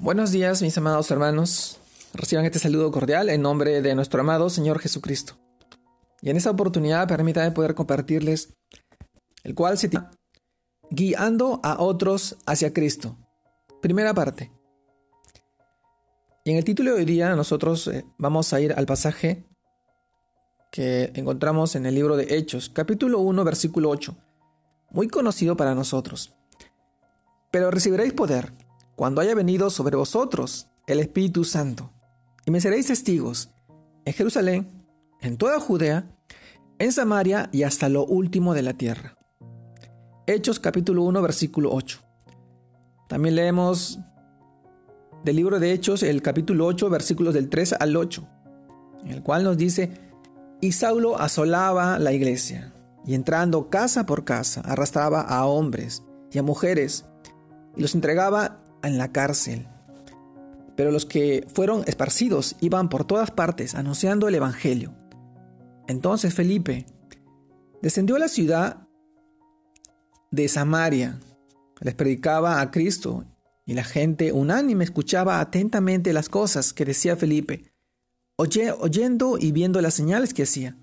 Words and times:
Buenos 0.00 0.30
días, 0.30 0.62
mis 0.62 0.78
amados 0.78 1.10
hermanos. 1.10 1.80
Reciban 2.14 2.44
este 2.44 2.60
saludo 2.60 2.92
cordial 2.92 3.28
en 3.30 3.42
nombre 3.42 3.82
de 3.82 3.96
nuestro 3.96 4.20
amado 4.20 4.48
Señor 4.48 4.78
Jesucristo. 4.78 5.36
Y 6.22 6.30
en 6.30 6.36
esta 6.36 6.52
oportunidad 6.52 7.08
permítanme 7.08 7.50
poder 7.50 7.74
compartirles 7.74 8.54
el 9.42 9.56
cual 9.56 9.76
se 9.76 9.88
llama 9.88 10.12
Guiando 10.88 11.60
a 11.64 11.82
otros 11.82 12.36
hacia 12.46 12.72
Cristo. 12.72 13.18
Primera 13.82 14.14
parte. 14.14 14.52
Y 16.44 16.52
en 16.52 16.58
el 16.58 16.64
título 16.64 16.92
de 16.92 16.98
hoy 16.98 17.04
día 17.04 17.34
nosotros 17.34 17.88
eh, 17.88 18.04
vamos 18.18 18.52
a 18.52 18.60
ir 18.60 18.74
al 18.74 18.86
pasaje 18.86 19.48
que 20.70 21.10
encontramos 21.16 21.74
en 21.74 21.86
el 21.86 21.96
libro 21.96 22.16
de 22.16 22.36
Hechos, 22.36 22.68
capítulo 22.68 23.18
1, 23.18 23.42
versículo 23.42 23.90
8, 23.90 24.16
muy 24.90 25.08
conocido 25.08 25.56
para 25.56 25.74
nosotros. 25.74 26.36
Pero 27.50 27.72
recibiréis 27.72 28.12
poder 28.12 28.52
cuando 28.98 29.20
haya 29.20 29.36
venido 29.36 29.70
sobre 29.70 29.96
vosotros 29.96 30.66
el 30.88 30.98
Espíritu 30.98 31.44
Santo, 31.44 31.92
y 32.44 32.50
me 32.50 32.60
seréis 32.60 32.88
testigos 32.88 33.48
en 34.04 34.12
Jerusalén, 34.12 34.84
en 35.20 35.36
toda 35.36 35.60
Judea, 35.60 36.10
en 36.80 36.90
Samaria 36.90 37.48
y 37.52 37.62
hasta 37.62 37.88
lo 37.88 38.04
último 38.04 38.54
de 38.54 38.62
la 38.62 38.72
tierra. 38.72 39.16
Hechos 40.26 40.58
capítulo 40.58 41.04
1 41.04 41.22
versículo 41.22 41.72
8. 41.72 42.00
También 43.08 43.36
leemos 43.36 44.00
del 45.22 45.36
libro 45.36 45.60
de 45.60 45.70
Hechos 45.70 46.02
el 46.02 46.20
capítulo 46.20 46.66
8 46.66 46.90
versículos 46.90 47.34
del 47.34 47.48
3 47.50 47.76
al 47.78 47.96
8, 47.96 48.28
en 49.04 49.12
el 49.12 49.22
cual 49.22 49.44
nos 49.44 49.56
dice, 49.56 49.92
y 50.60 50.72
Saulo 50.72 51.20
asolaba 51.20 52.00
la 52.00 52.12
iglesia, 52.12 52.74
y 53.06 53.14
entrando 53.14 53.70
casa 53.70 54.06
por 54.06 54.24
casa, 54.24 54.60
arrastraba 54.62 55.20
a 55.20 55.46
hombres 55.46 56.02
y 56.32 56.38
a 56.38 56.42
mujeres, 56.42 57.04
y 57.76 57.82
los 57.82 57.94
entregaba 57.94 58.64
en 58.82 58.98
la 58.98 59.12
cárcel. 59.12 59.66
Pero 60.76 60.90
los 60.90 61.06
que 61.06 61.46
fueron 61.52 61.82
esparcidos 61.86 62.56
iban 62.60 62.88
por 62.88 63.04
todas 63.04 63.30
partes 63.30 63.74
anunciando 63.74 64.28
el 64.28 64.34
Evangelio. 64.34 64.94
Entonces 65.88 66.34
Felipe 66.34 66.86
descendió 67.82 68.16
a 68.16 68.20
la 68.20 68.28
ciudad 68.28 68.86
de 70.30 70.48
Samaria, 70.48 71.18
les 71.80 71.94
predicaba 71.94 72.60
a 72.60 72.70
Cristo 72.70 73.24
y 73.66 73.74
la 73.74 73.84
gente 73.84 74.32
unánime 74.32 74.84
escuchaba 74.84 75.40
atentamente 75.40 76.12
las 76.12 76.28
cosas 76.28 76.72
que 76.72 76.84
decía 76.84 77.16
Felipe, 77.16 77.72
oyendo 78.36 79.38
y 79.38 79.52
viendo 79.52 79.80
las 79.80 79.94
señales 79.94 80.32
que 80.32 80.44
hacía. 80.44 80.76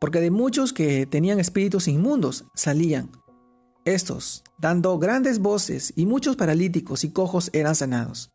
Porque 0.00 0.20
de 0.20 0.30
muchos 0.30 0.72
que 0.72 1.06
tenían 1.06 1.40
espíritus 1.40 1.88
inmundos 1.88 2.44
salían 2.54 3.10
estos, 3.84 4.42
dando 4.58 4.98
grandes 4.98 5.38
voces, 5.38 5.92
y 5.96 6.06
muchos 6.06 6.36
paralíticos 6.36 7.04
y 7.04 7.10
cojos 7.10 7.50
eran 7.52 7.74
sanados. 7.74 8.32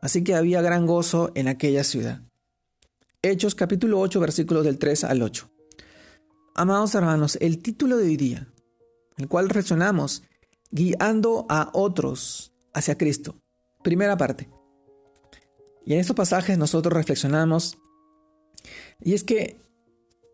Así 0.00 0.22
que 0.22 0.34
había 0.34 0.62
gran 0.62 0.86
gozo 0.86 1.32
en 1.34 1.48
aquella 1.48 1.84
ciudad. 1.84 2.20
Hechos 3.22 3.54
capítulo 3.54 3.98
8 4.00 4.20
versículos 4.20 4.64
del 4.64 4.78
3 4.78 5.04
al 5.04 5.22
8. 5.22 5.50
Amados 6.54 6.94
hermanos, 6.94 7.38
el 7.40 7.62
título 7.62 7.96
de 7.96 8.04
hoy 8.04 8.16
día, 8.16 8.46
el 9.16 9.28
cual 9.28 9.48
reflexionamos, 9.48 10.22
guiando 10.70 11.46
a 11.48 11.70
otros 11.72 12.52
hacia 12.74 12.98
Cristo. 12.98 13.36
Primera 13.82 14.16
parte. 14.16 14.48
Y 15.84 15.94
en 15.94 16.00
estos 16.00 16.16
pasajes 16.16 16.58
nosotros 16.58 16.92
reflexionamos, 16.92 17.78
y 19.00 19.14
es 19.14 19.24
que 19.24 19.56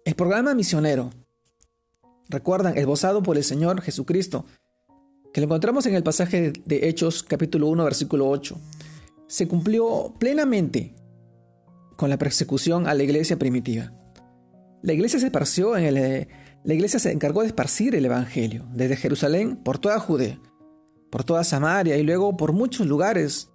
el 0.04 0.14
programa 0.14 0.54
misionero 0.54 1.12
recuerdan, 2.32 2.76
esbozado 2.76 3.22
por 3.22 3.36
el 3.36 3.44
Señor 3.44 3.80
Jesucristo, 3.80 4.46
que 5.32 5.40
lo 5.40 5.46
encontramos 5.46 5.86
en 5.86 5.94
el 5.94 6.02
pasaje 6.02 6.52
de 6.64 6.88
Hechos 6.88 7.22
capítulo 7.22 7.68
1 7.68 7.84
versículo 7.84 8.28
8, 8.28 8.58
se 9.28 9.48
cumplió 9.48 10.14
plenamente 10.18 10.94
con 11.96 12.10
la 12.10 12.18
persecución 12.18 12.86
a 12.86 12.94
la 12.94 13.02
iglesia 13.02 13.38
primitiva. 13.38 13.92
La 14.82 14.92
iglesia 14.92 15.20
se 15.20 15.26
esparció 15.26 15.76
en 15.76 15.84
el, 15.84 16.28
la 16.64 16.74
iglesia 16.74 16.98
se 16.98 17.12
encargó 17.12 17.42
de 17.42 17.46
esparcir 17.48 17.94
el 17.94 18.04
evangelio 18.04 18.66
desde 18.74 18.96
Jerusalén 18.96 19.56
por 19.56 19.78
toda 19.78 19.98
Judea, 19.98 20.40
por 21.10 21.24
toda 21.24 21.44
Samaria 21.44 21.96
y 21.96 22.02
luego 22.02 22.36
por 22.36 22.52
muchos 22.52 22.86
lugares. 22.86 23.48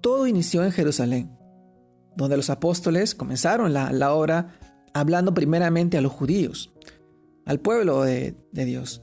Todo 0.00 0.26
inició 0.26 0.64
en 0.64 0.72
Jerusalén, 0.72 1.30
donde 2.16 2.36
los 2.36 2.50
apóstoles 2.50 3.14
comenzaron 3.14 3.72
la, 3.72 3.92
la 3.92 4.12
obra 4.12 4.58
hablando 4.92 5.34
primeramente 5.34 5.98
a 5.98 6.00
los 6.00 6.12
judíos, 6.12 6.72
al 7.46 7.60
pueblo 7.60 8.02
de, 8.02 8.34
Dios. 8.52 9.02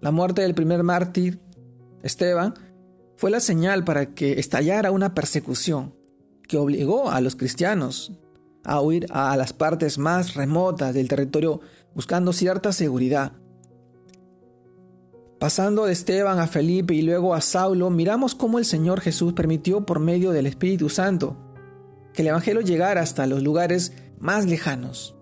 La 0.00 0.12
muerte 0.12 0.42
del 0.42 0.54
primer 0.54 0.82
mártir, 0.82 1.40
Esteban, 2.02 2.54
fue 3.16 3.30
la 3.30 3.40
señal 3.40 3.84
para 3.84 4.14
que 4.14 4.38
estallara 4.38 4.92
una 4.92 5.12
persecución 5.12 5.94
que 6.48 6.56
obligó 6.56 7.10
a 7.10 7.20
los 7.20 7.34
cristianos 7.34 8.12
a 8.64 8.80
huir 8.80 9.06
a 9.10 9.36
las 9.36 9.52
partes 9.52 9.98
más 9.98 10.34
remotas 10.34 10.94
del 10.94 11.08
territorio 11.08 11.60
buscando 11.94 12.32
cierta 12.32 12.72
seguridad. 12.72 13.32
Pasando 15.38 15.86
de 15.86 15.92
Esteban 15.92 16.38
a 16.38 16.46
Felipe 16.46 16.94
y 16.94 17.02
luego 17.02 17.34
a 17.34 17.40
Saulo, 17.40 17.90
miramos 17.90 18.34
cómo 18.34 18.58
el 18.58 18.64
Señor 18.64 19.00
Jesús 19.00 19.32
permitió 19.32 19.84
por 19.84 19.98
medio 19.98 20.30
del 20.30 20.46
Espíritu 20.46 20.88
Santo 20.88 21.36
que 22.12 22.22
el 22.22 22.28
Evangelio 22.28 22.62
llegara 22.62 23.02
hasta 23.02 23.26
los 23.26 23.42
lugares 23.42 23.92
más 24.18 24.46
lejanos. 24.46 25.15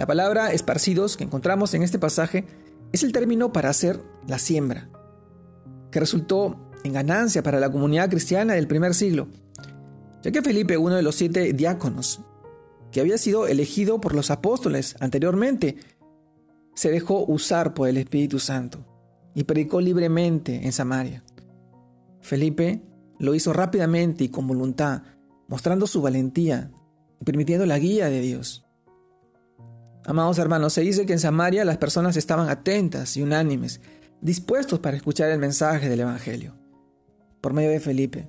La 0.00 0.06
palabra 0.06 0.50
esparcidos 0.50 1.18
que 1.18 1.24
encontramos 1.24 1.74
en 1.74 1.82
este 1.82 1.98
pasaje 1.98 2.46
es 2.90 3.02
el 3.02 3.12
término 3.12 3.52
para 3.52 3.68
hacer 3.68 4.00
la 4.26 4.38
siembra, 4.38 4.88
que 5.90 6.00
resultó 6.00 6.56
en 6.84 6.94
ganancia 6.94 7.42
para 7.42 7.60
la 7.60 7.70
comunidad 7.70 8.08
cristiana 8.08 8.54
del 8.54 8.66
primer 8.66 8.94
siglo, 8.94 9.28
ya 10.22 10.30
que 10.30 10.40
Felipe, 10.40 10.78
uno 10.78 10.94
de 10.94 11.02
los 11.02 11.16
siete 11.16 11.52
diáconos, 11.52 12.22
que 12.90 13.02
había 13.02 13.18
sido 13.18 13.46
elegido 13.46 14.00
por 14.00 14.14
los 14.14 14.30
apóstoles 14.30 14.96
anteriormente, 15.00 15.76
se 16.74 16.90
dejó 16.90 17.26
usar 17.26 17.74
por 17.74 17.86
el 17.86 17.98
Espíritu 17.98 18.38
Santo 18.38 18.86
y 19.34 19.44
predicó 19.44 19.82
libremente 19.82 20.64
en 20.64 20.72
Samaria. 20.72 21.22
Felipe 22.22 22.80
lo 23.18 23.34
hizo 23.34 23.52
rápidamente 23.52 24.24
y 24.24 24.28
con 24.30 24.46
voluntad, 24.46 25.02
mostrando 25.46 25.86
su 25.86 26.00
valentía 26.00 26.70
y 27.20 27.24
permitiendo 27.24 27.66
la 27.66 27.78
guía 27.78 28.08
de 28.08 28.22
Dios. 28.22 28.64
Amados 30.04 30.38
hermanos, 30.38 30.72
se 30.72 30.80
dice 30.80 31.04
que 31.04 31.12
en 31.12 31.18
Samaria 31.18 31.64
las 31.64 31.76
personas 31.76 32.16
estaban 32.16 32.48
atentas 32.48 33.16
y 33.16 33.22
unánimes, 33.22 33.80
dispuestos 34.20 34.78
para 34.78 34.96
escuchar 34.96 35.30
el 35.30 35.38
mensaje 35.38 35.88
del 35.88 36.00
Evangelio, 36.00 36.56
por 37.40 37.52
medio 37.52 37.70
de 37.70 37.80
Felipe. 37.80 38.28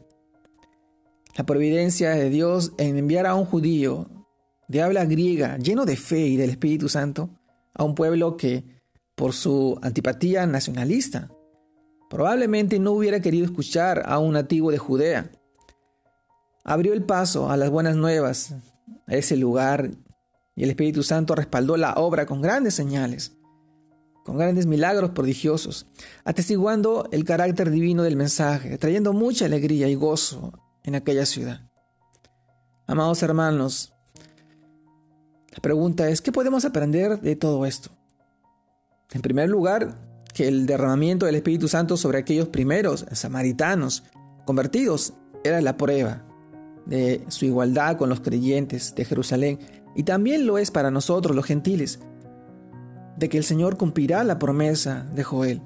La 1.38 1.46
providencia 1.46 2.12
de 2.12 2.30
Dios 2.30 2.74
en 2.78 2.98
enviar 2.98 3.26
a 3.26 3.36
un 3.36 3.46
judío 3.46 4.10
de 4.68 4.82
habla 4.82 5.06
griega, 5.06 5.58
lleno 5.58 5.86
de 5.86 5.96
fe 5.96 6.28
y 6.28 6.38
del 6.38 6.50
Espíritu 6.50 6.90
Santo, 6.90 7.30
a 7.74 7.84
un 7.84 7.96
pueblo 7.96 8.36
que, 8.36 8.66
por 9.16 9.34
su 9.34 9.80
antipatía 9.82 10.46
nacionalista, 10.46 11.32
probablemente 12.10 12.80
no 12.80 12.92
hubiera 12.92 13.22
querido 13.22 13.46
escuchar 13.46 14.04
a 14.06 14.20
un 14.20 14.34
nativo 14.34 14.72
de 14.72 14.78
Judea, 14.78 15.32
abrió 16.66 16.94
el 16.94 17.04
paso 17.04 17.50
a 17.50 17.56
las 17.56 17.70
buenas 17.70 17.96
nuevas, 17.96 18.56
a 19.08 19.16
ese 19.16 19.38
lugar 19.38 19.92
y 20.56 20.64
el 20.64 20.70
Espíritu 20.70 21.04
Santo 21.04 21.36
respaldó 21.36 21.78
la 21.78 21.94
obra 21.94 22.26
con 22.26 22.42
grandes 22.42 22.74
señales, 22.74 23.34
con 24.24 24.38
grandes 24.38 24.66
milagros 24.66 25.12
prodigiosos, 25.12 25.88
atestiguando 26.24 27.08
el 27.12 27.24
carácter 27.24 27.72
divino 27.72 28.04
del 28.04 28.16
mensaje, 28.16 28.78
trayendo 28.78 29.14
mucha 29.14 29.46
alegría 29.46 29.88
y 29.88 29.96
gozo 29.96 30.52
en 30.84 30.96
aquella 30.96 31.26
ciudad. 31.26 31.62
Amados 32.86 33.24
hermanos, 33.24 33.94
la 35.52 35.60
pregunta 35.62 36.10
es, 36.10 36.22
¿qué 36.22 36.32
podemos 36.32 36.66
aprender 36.66 37.20
de 37.22 37.36
todo 37.36 37.66
esto? 37.66 37.92
En 39.12 39.22
primer 39.22 39.50
lugar, 39.50 39.96
que 40.34 40.48
el 40.48 40.66
derramamiento 40.66 41.26
del 41.26 41.36
Espíritu 41.36 41.68
Santo 41.68 41.98
sobre 41.98 42.20
aquellos 42.20 42.48
primeros 42.48 43.06
samaritanos 43.12 44.04
convertidos 44.46 45.14
era 45.44 45.60
la 45.60 45.76
prueba 45.76 46.24
de 46.86 47.24
su 47.30 47.46
igualdad 47.46 47.98
con 47.98 48.10
los 48.10 48.22
creyentes 48.22 48.96
de 48.96 49.06
Jerusalén 49.06 49.60
y 49.96 50.04
también 50.04 50.46
lo 50.46 50.58
es 50.58 50.72
para 50.72 50.92
nosotros 50.92 51.36
los 51.36 51.46
gentiles, 51.46 52.00
de 53.18 53.30
que 53.30 53.38
el 53.38 53.44
Señor 53.44 53.78
cumplirá 53.78 54.24
la 54.24 54.40
promesa 54.40 55.06
de 55.14 55.24
Joel. 55.24 55.62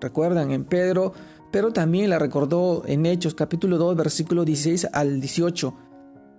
Recuerdan 0.00 0.52
en 0.52 0.64
Pedro, 0.64 1.12
pero 1.50 1.72
también 1.72 2.10
la 2.10 2.18
recordó 2.18 2.84
en 2.86 3.04
Hechos 3.04 3.34
capítulo 3.34 3.78
2 3.78 3.96
versículo 3.96 4.44
16 4.44 4.88
al 4.92 5.20
18. 5.20 5.74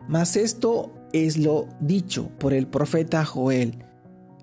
Mas 0.07 0.37
esto 0.37 0.93
es 1.11 1.37
lo 1.37 1.67
dicho 1.81 2.29
por 2.39 2.53
el 2.53 2.67
profeta 2.67 3.25
Joel. 3.25 3.83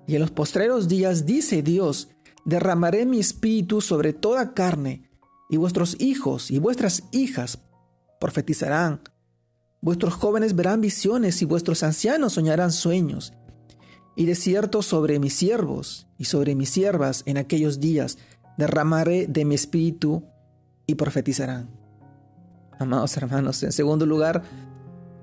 Y 0.05 0.15
en 0.15 0.21
los 0.21 0.31
postreros 0.31 0.87
días 0.87 1.25
dice 1.25 1.61
Dios, 1.61 2.09
derramaré 2.45 3.05
mi 3.05 3.19
espíritu 3.19 3.81
sobre 3.81 4.13
toda 4.13 4.53
carne, 4.53 5.03
y 5.49 5.57
vuestros 5.57 5.99
hijos 5.99 6.51
y 6.51 6.59
vuestras 6.59 7.03
hijas 7.11 7.59
profetizarán, 8.19 9.01
Vuestros 9.87 10.15
jóvenes 10.15 10.53
verán 10.53 10.81
visiones 10.81 11.41
y 11.41 11.45
vuestros 11.45 11.81
ancianos 11.81 12.33
soñarán 12.33 12.73
sueños. 12.73 13.31
Y 14.17 14.25
de 14.25 14.35
cierto 14.35 14.81
sobre 14.81 15.17
mis 15.17 15.33
siervos 15.33 16.09
y 16.17 16.25
sobre 16.25 16.55
mis 16.55 16.69
siervas 16.69 17.23
en 17.25 17.37
aquellos 17.37 17.79
días 17.79 18.17
derramaré 18.57 19.27
de 19.27 19.45
mi 19.45 19.55
espíritu 19.55 20.25
y 20.87 20.95
profetizarán. 20.95 21.69
Amados 22.77 23.15
hermanos, 23.15 23.63
en 23.63 23.71
segundo 23.71 24.05
lugar, 24.05 24.43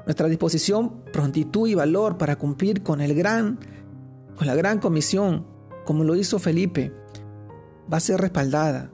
nuestra 0.07 0.29
disposición, 0.29 1.05
prontitud 1.13 1.69
y 1.69 1.75
valor 1.75 2.17
para 2.17 2.37
cumplir 2.37 2.83
con 2.83 3.03
el 3.03 3.15
gran, 3.15 3.59
con 4.35 4.47
la 4.47 4.55
gran 4.55 4.79
comisión, 4.79 5.47
como 5.85 6.05
lo 6.05 6.17
hizo 6.17 6.39
Felipe, 6.39 6.91
va 7.93 7.99
a 7.99 8.01
ser 8.01 8.19
respaldada 8.19 8.91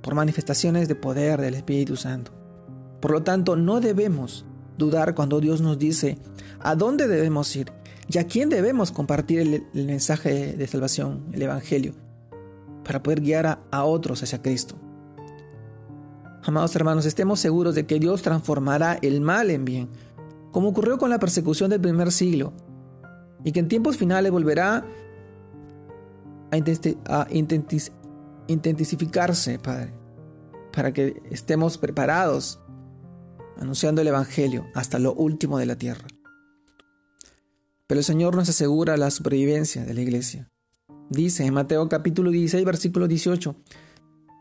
por 0.00 0.14
manifestaciones 0.14 0.86
de 0.86 0.94
poder 0.94 1.40
del 1.40 1.54
Espíritu 1.54 1.96
Santo. 1.96 2.30
Por 3.00 3.10
lo 3.10 3.24
tanto, 3.24 3.56
no 3.56 3.80
debemos 3.80 4.44
dudar 4.78 5.14
cuando 5.14 5.40
Dios 5.40 5.60
nos 5.60 5.78
dice 5.78 6.18
a 6.60 6.74
dónde 6.74 7.08
debemos 7.08 7.54
ir 7.56 7.72
y 8.08 8.18
a 8.18 8.26
quién 8.26 8.48
debemos 8.48 8.90
compartir 8.90 9.40
el, 9.74 9.86
mensaje 9.86 10.54
de 10.56 10.66
salvación, 10.66 11.26
el 11.32 11.42
Evangelio, 11.42 11.92
para 12.84 13.02
poder 13.02 13.20
guiar 13.20 13.60
a 13.70 13.84
otros 13.84 14.22
hacia 14.22 14.40
Cristo. 14.40 14.76
Amados 16.42 16.74
hermanos, 16.74 17.04
estemos 17.04 17.40
seguros 17.40 17.74
de 17.74 17.84
que 17.84 17.98
Dios 17.98 18.22
transformará 18.22 18.98
el 19.02 19.20
mal 19.20 19.50
en 19.50 19.66
bien 19.66 19.88
como 20.52 20.68
ocurrió 20.68 20.98
con 20.98 21.10
la 21.10 21.18
persecución 21.18 21.70
del 21.70 21.80
primer 21.80 22.12
siglo, 22.12 22.52
y 23.44 23.52
que 23.52 23.60
en 23.60 23.68
tiempos 23.68 23.96
finales 23.96 24.32
volverá 24.32 24.84
a, 26.50 27.26
intensificarse, 28.48 29.58
Padre, 29.58 29.92
para 30.72 30.92
que 30.92 31.22
estemos 31.30 31.78
preparados 31.78 32.58
anunciando 33.58 34.00
el 34.00 34.08
Evangelio 34.08 34.66
hasta 34.74 34.98
lo 34.98 35.14
último 35.14 35.58
de 35.58 35.66
la 35.66 35.76
tierra. 35.76 36.06
Pero 37.86 38.00
el 38.00 38.04
Señor 38.04 38.36
nos 38.36 38.48
asegura 38.48 38.96
la 38.96 39.10
supervivencia 39.10 39.84
de 39.84 39.94
la 39.94 40.00
iglesia. 40.00 40.50
Dice 41.10 41.44
en 41.44 41.54
Mateo 41.54 41.88
capítulo 41.88 42.30
16, 42.30 42.64
versículo 42.64 43.08
18, 43.08 43.56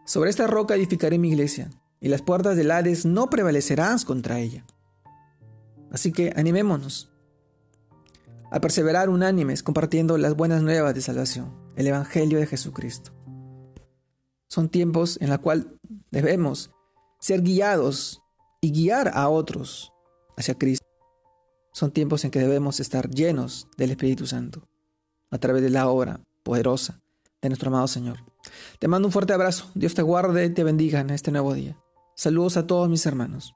Sobre 0.06 0.30
esta 0.30 0.48
roca 0.48 0.76
edificaré 0.76 1.18
mi 1.18 1.30
iglesia, 1.30 1.70
y 2.00 2.10
las 2.10 2.22
puertas 2.22 2.58
del 2.58 2.72
Hades 2.72 3.06
no 3.06 3.30
prevalecerán 3.30 4.00
contra 4.00 4.40
ella. 4.40 4.66
Así 5.92 6.12
que 6.12 6.34
animémonos 6.36 7.12
a 8.52 8.60
perseverar 8.62 9.10
unánimes 9.10 9.64
compartiendo 9.64 10.18
las 10.18 10.36
buenas 10.36 10.62
nuevas 10.62 10.94
de 10.94 11.02
salvación, 11.02 11.54
el 11.76 11.88
Evangelio 11.88 12.40
de 12.40 12.48
Jesucristo. 12.48 13.12
Son 14.50 14.70
tiempos 14.70 15.18
en 15.22 15.30
los 15.30 15.40
cuales 15.40 15.68
debemos 16.12 16.72
ser 17.20 17.42
guiados 17.42 18.22
y 18.68 18.72
guiar 18.72 19.12
a 19.14 19.30
otros 19.30 19.94
hacia 20.36 20.56
Cristo. 20.56 20.86
Son 21.72 21.92
tiempos 21.92 22.26
en 22.26 22.32
que 22.32 22.40
debemos 22.40 22.82
estar 22.82 23.10
llenos 23.10 23.68
del 23.78 23.92
Espíritu 23.92 24.28
Santo 24.28 24.68
a 25.32 25.38
través 25.38 25.64
de 25.64 25.70
la 25.70 25.88
obra 25.88 26.20
poderosa 26.44 27.00
de 27.42 27.48
nuestro 27.48 27.70
amado 27.70 27.88
Señor. 27.88 28.18
Te 28.80 28.90
mando 28.90 29.08
un 29.08 29.14
fuerte 29.14 29.32
abrazo. 29.32 29.72
Dios 29.74 29.94
te 29.94 30.02
guarde 30.02 30.46
y 30.46 30.50
te 30.50 30.66
bendiga 30.66 31.00
en 31.00 31.12
este 31.12 31.32
nuevo 31.32 31.54
día. 31.54 31.78
Saludos 32.16 32.58
a 32.58 32.68
todos 32.68 32.90
mis 32.90 33.06
hermanos. 33.06 33.56